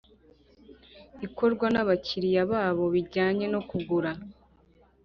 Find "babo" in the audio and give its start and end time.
2.51-2.83